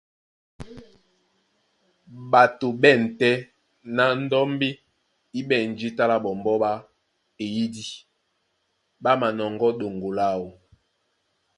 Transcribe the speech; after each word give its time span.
Ɓato 2.31 2.67
ɓá 2.81 2.89
ɛ̂n 2.95 3.01
tɛ́ 3.19 3.33
ná 3.95 4.05
ndɔ́mbí 4.23 4.69
í 5.39 5.41
ɓɛ̂n 5.47 5.65
jǐta 5.79 6.03
lá 6.09 6.17
ɓɔmbɔ́ 6.23 6.55
ɓá 6.63 6.71
eyìdí, 7.43 7.83
ɓá 9.03 9.11
manɔŋgɔ́ 9.21 9.71
ɗoŋgo 9.79 10.09
láō. 10.19 10.47